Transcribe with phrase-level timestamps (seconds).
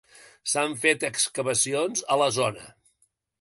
[0.53, 2.67] S'han fet excavacions a la zona.